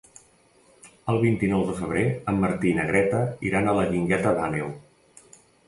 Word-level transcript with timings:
El 1.13 1.19
vint-i-nou 1.23 1.65
de 1.67 1.75
febrer 1.83 2.07
en 2.33 2.41
Martí 2.45 2.71
i 2.73 2.79
na 2.79 2.87
Greta 2.89 3.21
iran 3.51 3.69
a 3.75 3.79
la 3.81 3.87
Guingueta 3.95 4.35
d'Àneu. 4.41 4.77